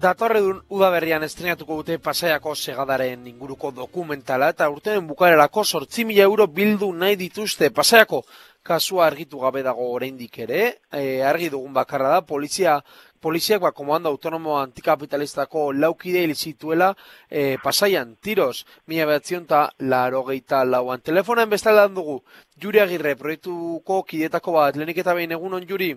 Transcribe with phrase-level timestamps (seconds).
[0.00, 6.88] datorredun udaberrian estrenatuko dute pasaiako segadaren inguruko dokumentala eta urtenen bukarelako sortzi mila euro bildu
[7.02, 8.22] nahi dituzte pasaiako
[8.62, 12.78] kasua argitu gabe dago oraindik ere, e, argi dugun bakarra da, polizia,
[13.20, 16.94] poliziak ba, komando autonomo antikapitalistako laukide zituela
[17.28, 21.00] e, pasaian, tiros, mila behatzion eta laro geita lauan.
[21.00, 22.22] Telefonen bestalan dugu,
[22.60, 25.94] Juri Agirre, proiektuko kidetako bat, lehenik eta behin egunon, Juri?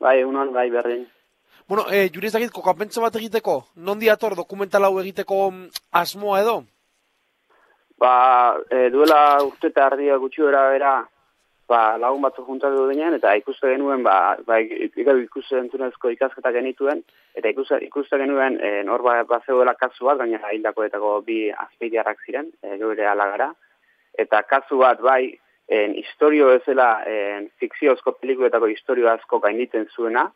[0.00, 1.06] Bai, egunon, bai, berdin.
[1.72, 3.52] Bueno, e, juri ez dakit, kokapentsa bat egiteko?
[3.88, 6.56] Non diator dokumental hau egiteko mm, asmoa edo?
[7.96, 8.10] Ba,
[8.68, 10.90] e, duela urte eta ardia gutxi bera bera,
[11.72, 17.00] ba, lagun batzu juntatu denean, eta ikuste genuen, ba, ba ikuste entzunezko ikasketa genituen,
[17.40, 22.20] eta ikuste, ikuste genuen, e, nor ba, ba zeudela kasu bat, gaina hildakoetako bi azpeidiarrak
[22.26, 23.48] ziren, e, gure alagara,
[24.26, 25.38] eta kasu bat, bai,
[25.72, 30.28] en, historio ezela, en, fikziozko pelikuetako historio asko gainditzen zuena,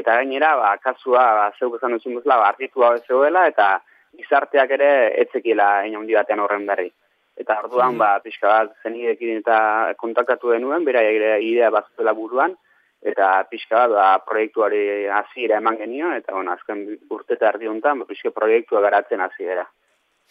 [0.00, 3.76] eta gainera, ba, kasua, ba, zeuk esan duzun duzula, ba, argitu hau zegoela, eta
[4.16, 4.90] gizarteak ere
[5.22, 6.90] etzekila handi batean horren berri.
[7.36, 8.00] Eta orduan, mm.
[8.00, 9.58] ba, pixka bat, zenidekin eta
[10.00, 12.56] kontaktatu denuen, bera ere idea bat buruan,
[13.04, 18.00] eta pixka bat, ba, proiektuari hasiera eman genio, eta bueno, azken urte eta ardi honetan,
[18.00, 19.66] ba, pixka proiektua garatzen hasiera.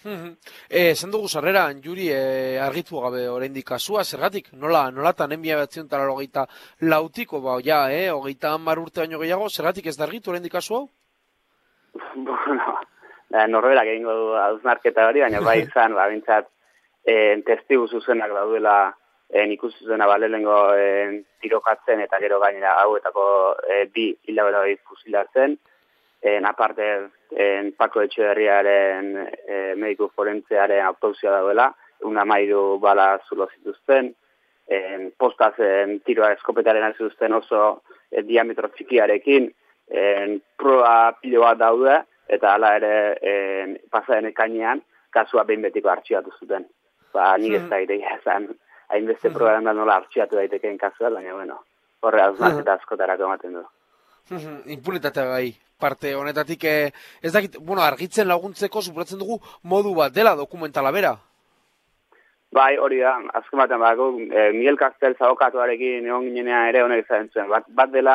[0.05, 4.51] Eh, esan dugu sarrera, juri e, argitu gabe oraindik kasua, zergatik?
[4.53, 6.45] Nola, nola tan enbia batzen tala hogeita
[6.81, 10.83] lautiko, ba, ja, eh, hogeita hamar urte baino gehiago, zergatik ez da argitu oraindik kasua?
[12.27, 12.75] bueno,
[13.33, 16.51] da, norberak egingo du auznarketa hori, baina bai izan, ba, bintzat,
[17.05, 18.77] eh, testigu zuzenak dauela
[19.29, 23.25] eh, ikusi zuzena balelengo eh, tirokatzen eta gero gainera hauetako
[23.69, 25.57] eh, bi hilabera fusilatzen,
[26.25, 29.11] en aparte en Paco Etxeberriaren
[29.45, 31.67] e, mediku forentzearen autopsia dauela,
[32.09, 34.09] una mairu bala zulo zituzten,
[34.65, 39.51] en postazen tiroa eskopetaren zituzten oso e, diametro txikiarekin,
[39.93, 44.81] en proa pilo bat daude, eta hala ere en, pasaren ekainean,
[45.13, 46.65] kasua behin betiko artxiatu zuten.
[47.13, 47.69] Ba, nik ez hmm.
[47.69, 48.49] da ideia esan,
[48.89, 49.37] hainbeste hmm.
[49.37, 51.61] proa da nola artxiatu daitekeen kasua, baina bueno,
[52.01, 53.67] horre hausnak eta askotarako ematen du.
[54.29, 56.91] Impunitatea bai, parte honetatik eh,
[57.21, 61.15] ez dakit, bueno, argitzen laguntzeko supratzen dugu modu bat dela dokumentala bera.
[62.55, 67.27] Bai, hori da, azken batean bako, e, Miguel Castel zabokatuarekin egon ginenea ere honek izan
[67.33, 67.49] zuen.
[67.51, 68.13] Bat, bat dela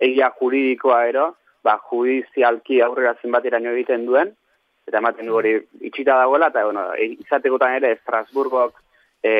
[0.00, 1.26] egia juridikoa ero,
[1.62, 4.32] ba, judizialki aurrera zenbat iraino egiten duen,
[4.88, 5.52] eta ematen du hori
[5.90, 8.80] itxita dagoela, eta bueno, e, izatekotan ere Estrasburgok
[9.22, 9.32] e,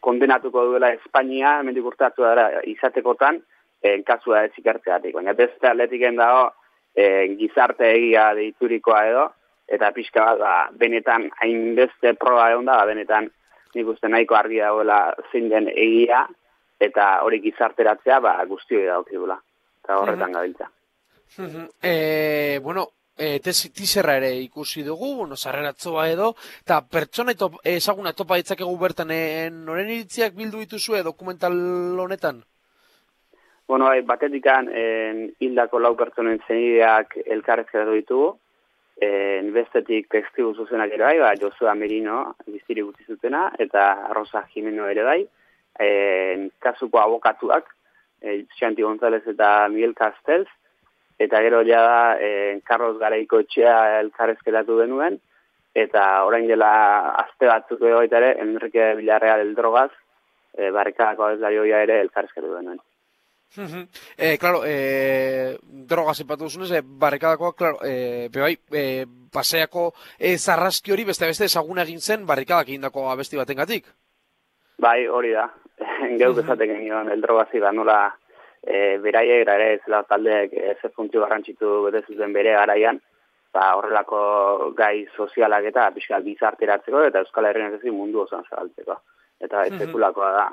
[0.00, 3.42] kondenatuko duela Espainia, hemendik urtatu dara izatekotan,
[3.86, 5.14] e, kasua ez ikertzeatik.
[5.14, 6.50] Baina beste atletik dago,
[6.94, 9.26] e, gizarte egia deiturikoa edo,
[9.68, 13.30] eta pixka bat, ba, benetan hainbeste proba egon da, ba, benetan
[13.76, 16.24] nik uste nahiko argi dagoela zein den egia,
[16.80, 19.38] eta hori gizarteratzea ba, guztioi daukigula,
[19.84, 20.70] eta horretan mm gabiltza.
[21.82, 22.88] e, bueno,
[23.18, 29.10] e, tizerra ere ikusi dugu, bueno, zarreratzoa edo, eta pertsona etop, ezaguna topa ditzakegu bertan,
[29.10, 31.56] e, noren iritziak bildu dituzue dokumental
[32.00, 32.44] honetan?
[33.66, 34.68] Bueno, bai, batetikan
[35.42, 38.28] hildako lau pertsonen zenideak elkarrezkeratu ditugu,
[39.02, 44.86] en bestetik testigu zuzenak ere bai, ba, Josua Merino biztiri gutzi zutena, eta Rosa Jimeno
[44.92, 45.18] ere bai,
[45.82, 47.74] en, kasuko abokatuak,
[48.22, 50.48] e, Xanti González eta Miguel Castells,
[51.18, 52.00] eta gero ja da,
[52.70, 55.18] Carlos Garaiko etxea elkarrezkeratu denuen,
[55.74, 56.74] eta orain dela
[57.26, 59.90] azte batzuk edo ere, Enrique Villarreal el Drogaz,
[60.54, 62.78] e, barrikadako ez ere elkarrezkeratu denuen
[64.16, 70.92] eh, claro, eh, droga zepatu duzunez, eh, barrikadakoa, claro, eh, bai, eh, paseako eh, zarraski
[70.92, 73.86] hori beste beste ezaguna egin zen barrikadak egin dako abesti baten gatik?
[74.78, 75.48] Bai, hori da.
[76.20, 78.16] Geuk esaten genioan, el droga ziba nola
[78.62, 83.00] eh, beraie, ere ez la taldeek ez funtzio garrantzitu bete zuten bere garaian,
[83.52, 89.00] ba, horrelako gai sozialak eta pixka bizarteratzeko eta Euskal Herrian ez mundu osan zabaltzeko.
[89.40, 90.46] Eta ez sekulakoa da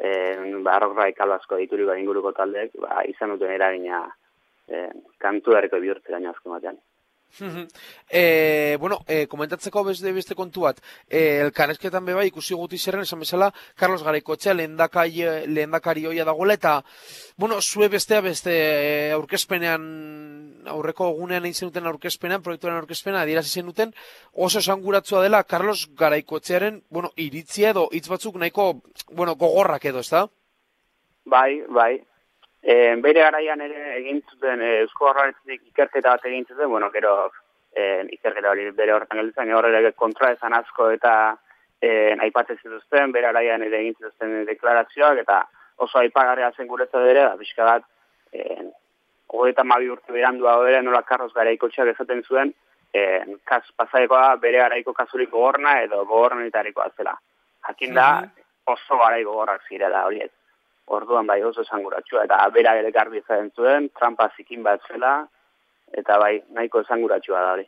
[0.00, 4.06] eh ba rock asko dituriko inguruko taldeek ba izan duten eragina
[4.68, 6.78] eh kantu herriko bihurtze gaina azken batean.
[8.10, 10.80] e, bueno, e, komentatzeko beste beste kontu bat.
[11.08, 16.56] E, elkarrezketan beba ikusi guti zerren esan bezala Carlos Garaiko etxea lehendakari lehendakari hoia dagoela
[16.58, 16.82] eta
[17.36, 19.84] bueno, zue bestea beste aurkezpenean
[20.68, 23.94] aurreko egunean egin zenuten aurkezpenean, proiektuaren aurkezpenean adierazi zenuten
[24.32, 28.82] oso esanguratzua dela Carlos Garaiko etxearen, bueno, iritzia edo hitz batzuk nahiko,
[29.12, 30.26] bueno, gogorrak edo, ezta?
[31.28, 31.92] Bai, bai.
[32.62, 37.30] E, bere garaian ere egin zuten e, Eusko Horretzik ikerketa bat egin zuten, bueno, gero
[37.74, 41.12] e, ikerketa hori bere horretan gelditzen, horre kontra esan asko eta
[41.80, 45.44] e, aipatzen zituzten, bere garaian ere egin zuten deklarazioak, eta
[45.78, 47.86] oso aipagarria zen guretzat ere, da, ba, pixka bat,
[48.34, 48.66] e,
[49.28, 52.52] hogeita mabi urte berandua bere nola karroz garaiko txak esaten zuen,
[52.92, 53.04] e,
[53.44, 57.14] kas, pasaikoa bere garaiko kasurik gogorna edo gogornetarikoa zela.
[57.68, 58.08] Jakin da,
[58.66, 60.32] oso garaiko gogorrak zirela horiek.
[60.88, 65.26] Orduan bai oso esanguratsua eta bera ere garbi zaten zuen, trampa zikin bat zela,
[65.92, 67.66] eta bai nahiko esanguratsua da hori.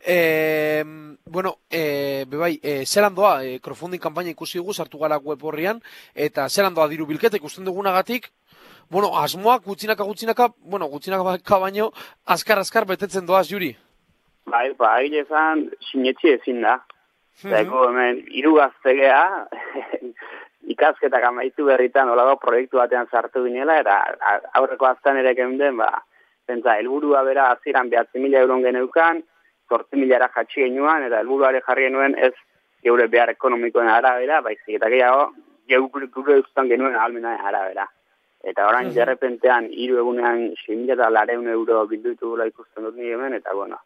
[0.00, 0.82] e,
[1.26, 5.80] bueno, e, bebai, e, zelan doa, e, crowdfunding kampaina ikusi dugu, sartu gara web horrian,
[6.14, 8.30] eta zelan doa diru bilketa ikusten dugunagatik,
[8.90, 11.92] bueno, asmoak gutxinaka gutxinaka, bueno, gutxinaka baino,
[12.26, 13.76] azkar-azkar betetzen doaz, Juri?
[14.46, 16.80] Bai, ba, egin ezan, sinetxi ezin da.
[17.42, 19.22] Zaiko, hemen, irugaztegea,
[20.70, 23.98] ikasketak amaitu berritan, olago proiektu batean sartu ginela, eta
[24.58, 25.90] aurreko aztan ere den, ba,
[26.46, 29.22] zentza, helburua bera behatzi mila euron geneukan,
[29.68, 32.34] zortzi milara jatxi genuan, eta helburuare jarri genuen ez
[32.82, 35.32] geure behar ekonomikoen arabera, baizik, eta gehiago,
[35.68, 37.86] geure gure ustan genuen almena arabera.
[38.42, 39.68] Eta orain, mm -hmm.
[39.70, 43.78] hiru egunean, simila eta lareun euro bildutu gula ikusten dut nire hemen, eta bueno,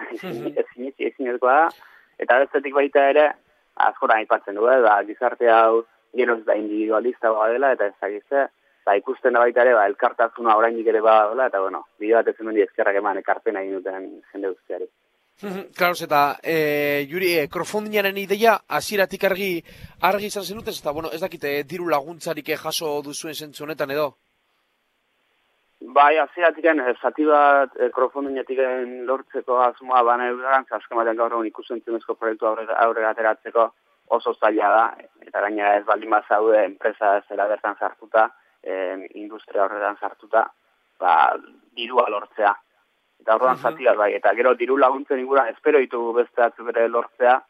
[0.12, 1.68] ezin ezin da,
[2.18, 3.32] eta bestetik baita ere,
[3.76, 5.84] askoran aipatzen du, da, gizarte hau,
[6.16, 8.48] geroz da individualista dela, eta ez
[8.84, 12.46] ba, ikusten da baita ere, ba, elkartasuna oraindik ere bada eta bueno, bide bat ezen
[12.46, 14.88] mendi ezkerrak eman ekarpena egin duten jende guztiari.
[15.74, 19.52] Claro, eta e, Juri, e, crowdfundingaren ideia hasieratik argi
[20.08, 24.12] argi izan zenutez eta bueno, ez dakite e, diru laguntzarik jaso duzuen sentzu honetan edo.
[25.82, 26.68] Bai, hasieratik
[27.00, 28.60] zati bat e, crowdfundingetik
[29.08, 33.72] lortzeko asmoa bana euran, azken batean gaur egun ikusentzunezko proiektu aurre, aurre ateratzeko
[34.14, 34.86] oso zaila da,
[35.32, 38.26] eta gaina ez baldin bazaude enpresa zera bertan sartuta,
[38.62, 40.42] en, industria horretan sartuta,
[41.00, 41.14] ba,
[41.72, 42.52] dirua lortzea.
[43.22, 43.96] Eta horretan uh -huh.
[43.96, 47.40] bai, eta gero diru laguntzen ingura, espero ditu beste atzu bere lortzea,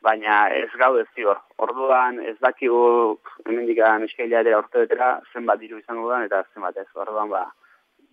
[0.00, 1.38] baina ez gau ez zior.
[1.58, 6.76] Orduan ez dakigu, hemen dikan eskeila ere orte betera, zenbat diru izango da, eta zenbat
[6.76, 6.88] ez.
[6.94, 7.52] Orduan, ba,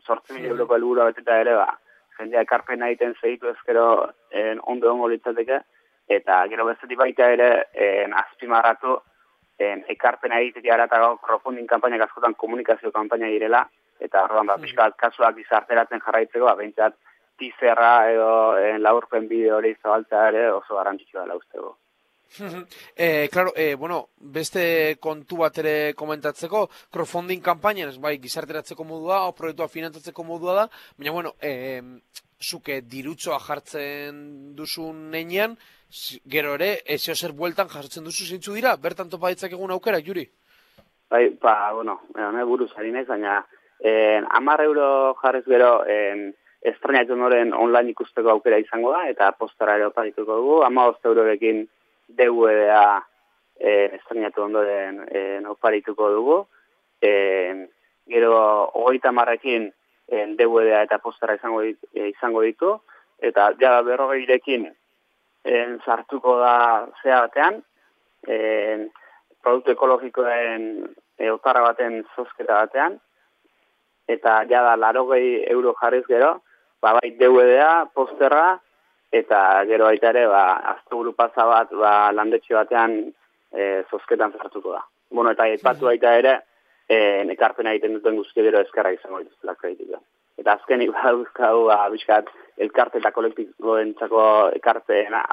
[0.05, 1.79] sortze mila euroko helburu beteta ere, ba,
[2.19, 5.61] jendea ekarpen egiten zeitu ezkero en, ondo ongo litzateke,
[6.07, 8.99] eta gero bestetik baita ere en, azpimarratu,
[9.59, 13.65] en, ekarpena egitetik eta crowdfunding kampaina askotan komunikazio kampaina direla,
[13.99, 16.97] eta horrean, ba, pixka kasuak izarteratzen jarraitzeko, ba, behintzat,
[17.39, 21.77] tizerra edo en, laurpen bideo hori zabaltza ere oso garrantzitsua dela ustego.
[22.95, 29.35] eh, claro, eh, bueno, beste kontu bat ere komentatzeko, crowdfunding kampaina, bai, gizarteratzeko modua, o
[29.37, 31.81] proiektua finantzatzeko modua da, baina, bueno, eh,
[32.45, 34.21] zuke dirutzoa jartzen
[34.57, 35.55] duzun neinean,
[36.35, 40.25] gero ere, ezio zer bueltan jartzen duzu zintzu dira, bertan topa ditzak egun aukera, Juri?
[41.09, 43.39] Bai, ba, bueno, ne buruz harinez, baina
[43.79, 44.87] eh, amar euro
[45.21, 46.33] jarrez gero eh,
[46.65, 51.65] estrenatu noren online ikusteko aukera izango da, eta postara ere oparituko dugu, ama eurorekin
[52.07, 53.05] DVD-a
[53.59, 56.39] eh, estrenatu ondoren eh, oparituko dugu,
[57.01, 57.67] eh,
[58.09, 58.35] gero
[58.73, 59.71] ogoita marrekin
[60.11, 62.75] eh, DVD-a eta postara izango, dit, eh, izango ditu,
[63.19, 64.67] eta ja berrogeirekin
[65.45, 66.57] en, sartuko da
[67.03, 67.61] zea batean,
[68.27, 68.89] en,
[69.45, 70.63] produktu ekologikoen
[71.17, 72.97] e, otara baten zozketa batean,
[74.09, 76.39] eta ja da larogei euro jarriz gero,
[76.81, 78.55] ba, bai DVD-a, posterra,
[79.13, 82.97] eta gero baita ere, ba, azte pasa bat, ba, landetxe batean
[83.53, 84.83] e, zozketan sartuko da.
[85.09, 86.39] Bueno, eta ipatu baita ere,
[86.89, 89.97] e, nekarpena egiten duten guzti gero ezkarra izango dituzela kreditik
[90.37, 94.25] eta azkenik badauzkau ba, bizkat elkarte eta kolektiboen txako
[94.59, 95.23] ekarpena,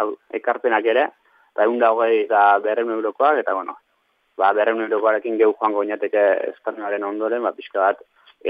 [0.41, 1.09] ekarpenak ere,
[1.53, 3.77] eta egun hogei eta berren eurokoak, eta bueno,
[4.39, 8.03] ba, berren eurokoarekin gehu joango inateke esparnaren ondoren, ba, bizka bat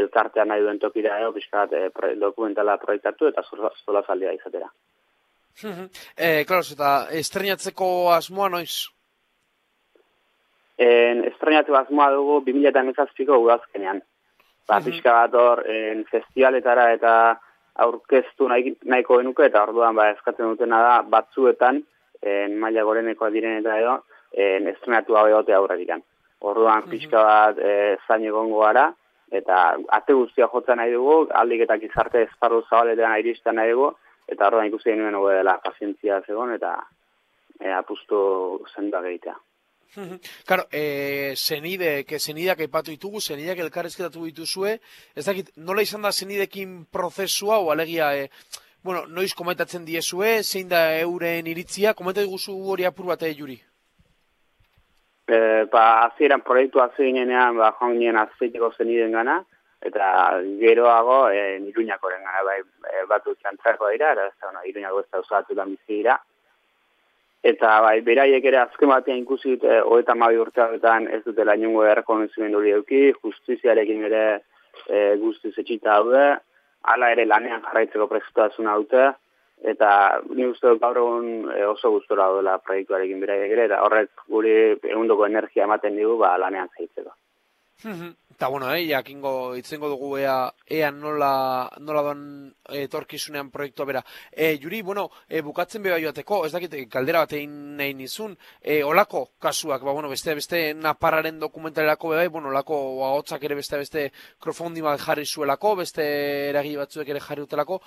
[0.02, 4.70] elkartean nahi duen tokira eo, bizka bat e, dokumentala proiektatu eta zola zaldea izatera.
[6.16, 8.88] eh, klaro, eta estrenatzeko asmoa noiz?
[10.82, 14.00] En, estrenatzeko asmoa dugu 2008ko udazkenean
[14.68, 17.12] ba, pixka bat hor, en, festivaletara eta
[17.84, 21.82] aurkeztu nahi, nahiko genuke, eta orduan ba, eskatzen dutena da, batzuetan,
[22.22, 23.98] en, maila gorenekoa diren eta edo,
[24.32, 26.02] en, estrenatu hau egote aurrerikan.
[26.52, 28.88] Orduan, pixka bat, e, zain egongo gara,
[29.32, 29.60] eta
[29.98, 33.92] ate guztia jotzen nahi dugu, aldik eta gizarte esparru zabaletan iristen nahi dugu,
[34.28, 36.74] eta orduan ikusi genuen dela pazientzia zegoen, eta
[37.60, 38.18] e, apustu
[38.74, 39.38] zenduak egitea.
[40.46, 44.78] Claro, eh, zenide, que zenideak aipatu ditugu, zenideak elkarrezketatu dituzue,
[45.14, 48.30] ez dakit, nola izan da zenidekin prozesua, o alegia, eh,
[48.82, 53.60] bueno, noiz komentatzen diezue, zein da euren iritzia, komentatu guzu hori apur bat juri?
[55.28, 59.42] Eh, ba, azieran proiektu azienean, ba, joan nien azeiteko zeniden gana,
[59.82, 62.58] eta geroago, eh, niruñakoren gana, bai,
[62.90, 66.18] eh, batu txantzako dira, eta ez da, no, iruñako ez da usatu da dira,
[67.42, 72.60] Eta bai, beraiek ere azken batean ikusi dute hogeita mabi urteagoetan ez dutela inungo errekonozimendu
[72.60, 74.22] hori eduki, justiziarekin ere
[74.86, 76.22] e, guztiz etxita daude,
[76.92, 79.08] hala ere lanean jarraitzeko prestazuna dute,
[79.72, 79.90] eta
[80.30, 84.54] ni uste dut gaur egun e, oso gustora dela proiektuarekin bera ere, eta horrek guri
[84.76, 87.10] egundoko energia ematen digu ba, lanean zaitzeko.
[88.42, 92.22] Eta bueno, eh, jakingo itzengo dugu ea, ea nola, nola doan
[92.74, 94.02] etorkizunean proiektua bera.
[94.32, 98.80] E, Juri, bueno, e, bukatzen beha joateko, ez dakit, kaldera bat egin nahi nizun, e,
[98.82, 104.08] olako kasuak, ba, bueno, beste, beste naparraren dokumentalerako beha, bueno, olako ahotzak ere beste, beste
[104.42, 106.08] krofondi bat jarri zuelako, beste
[106.48, 107.78] eragi batzuek ere jarri utelako,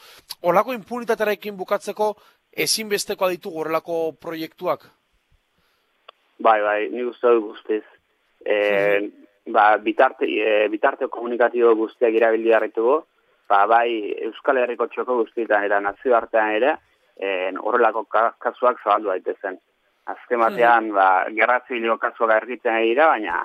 [0.44, 2.14] olako impunitatearekin bukatzeko
[2.52, 4.88] ezinbesteko aditu horrelako proiektuak?
[6.40, 7.84] Bai, bai, ni uste dut guztiz.
[8.46, 8.56] E,
[9.46, 13.00] ba, bitarte, e, bitarte komunikatibo guztiak irabildi harritugu,
[13.50, 13.90] ba, bai
[14.28, 16.76] Euskal Herriko txoko guztietan eta nazio artean ere,
[17.18, 18.06] e, horrelako
[18.42, 19.60] kasuak zabaldu daitezen.
[20.06, 20.96] Azken batean, hmm.
[20.96, 23.44] ba, gerra zibiliko kasuak ergitzen dira, baina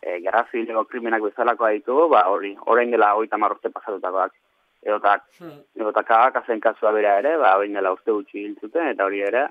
[0.00, 4.34] e, gerra zibiliko krimenak bezalako ditugu, ba, hori, orain dela hori tamarrote pasatutakoak.
[4.82, 5.58] Egotak, hmm.
[5.78, 9.46] egotak agakazen kasua bera ere, ba, hori dela uste gutxi hiltzuten, eta hori ere,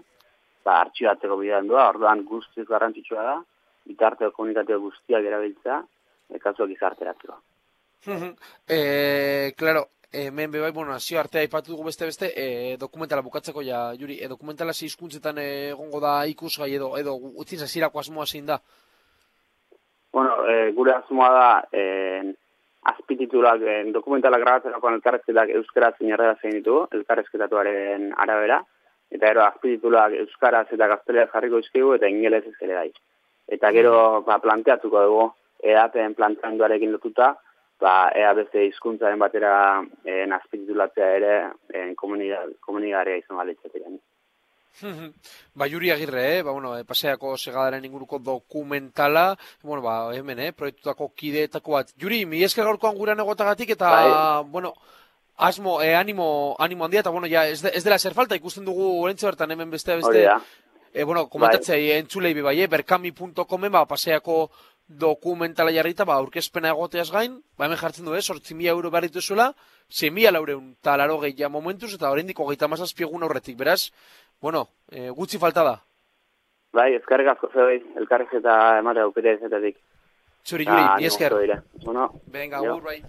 [0.66, 3.38] ba, artxibatzeko bidean doa, orduan guztiz garrantzitsua da,
[3.88, 5.82] bitarte komunikatio guztiak erabiltza,
[6.34, 7.40] ekazuak izarteratzeko.
[8.68, 13.92] e, claro, hemen bebai, bueno, nazio artea ipatu dugu beste beste, e, dokumentala bukatzeko ja,
[14.00, 18.60] Juri, e, dokumentala zizkuntzetan egongo da ikusgai edo, edo utzin zazirako asmoa zein da?
[20.12, 22.34] Bueno, e, gure asmoa da, e,
[22.92, 28.62] azpititulak e, dokumentala grabatzerakoan elkarrezketak euskaraz inerrera zein ditu, elkarrezketatuaren arabera,
[29.12, 32.92] eta gero azpititulak euskaraz eta gaztelea jarriko izkigu eta ingelez ez ere dai.
[33.52, 33.96] Eta gero
[34.28, 35.26] ba, planteatuko dugu,
[35.62, 37.34] eaten planteanduarekin lotuta,
[37.82, 41.34] ba, ea beste hizkuntzaren batera e, nazpititulatzea ere
[41.74, 43.90] e, komunidarea izan balitzatik.
[45.60, 46.42] ba, Juri Agirre, eh?
[46.44, 50.52] ba, bueno, e, paseako segadaren inguruko dokumentala, bueno, ba, hemen, eh?
[50.54, 51.94] proiektutako kideetako bat.
[52.00, 54.46] Juri, mi esker gaurkoan gura negotagatik, eta, bai.
[54.48, 54.74] bueno,
[55.38, 58.66] asmo, e, animo, animo handia, eta, bueno, ja, ez, de, ez dela ser falta, ikusten
[58.66, 60.28] dugu orentze bertan hemen beste, beste,
[60.94, 61.92] e, bueno, komentatzea, bai.
[62.00, 62.68] entzulei bai, eh?
[62.68, 64.50] berkami.com, ba, paseako
[64.88, 69.08] dokumentala jarrita, ba, aurkezpena egoteaz gain, ba, hemen jartzen du, eh, sortzi mila euro behar
[69.08, 69.54] dituzuela,
[69.90, 73.92] ze mila laureun talaro gehi momentuz, eta horrendik hogeita mazazpiegun aurretik, beraz,
[74.42, 75.80] bueno, e, gutxi falta da.
[76.74, 79.78] Bai, ezkarrik asko zei, elkarrik eta ematea upete ezetetik.
[80.46, 81.36] Zuri, Juri, ni esker.
[81.84, 83.04] Bueno, Venga, gur, bai.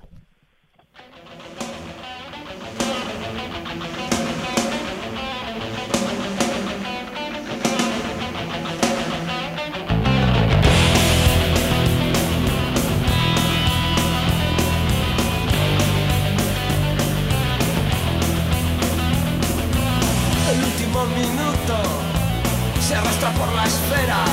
[22.80, 24.24] Se arrastra por la esfera.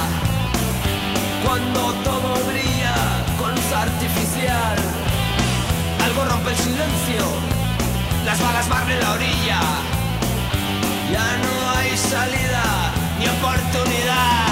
[1.45, 2.95] Cuando todo brilla
[3.37, 4.77] con luz artificial,
[6.03, 7.23] algo rompe el silencio,
[8.25, 9.59] las balas barren la orilla.
[11.11, 14.48] Ya no hay salida ni oportunidad.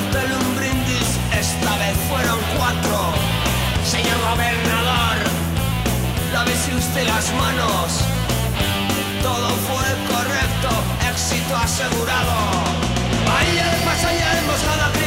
[0.00, 3.12] Cuartel un brindis, esta vez fueron cuatro.
[3.84, 5.18] Señor gobernador,
[6.32, 8.00] lávese usted las manos.
[9.22, 10.70] Todo fue correcto,
[11.10, 12.34] éxito asegurado.
[13.26, 14.99] Bahía de emboscada